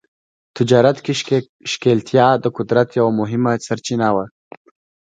تجارت 0.57 0.97
کې 1.05 1.13
ښکېلتیا 1.71 2.27
د 2.43 2.45
قدرت 2.57 2.89
یوه 2.99 3.11
مهمه 3.19 3.51
سرچینه 3.67 4.09
وه. 4.15 4.25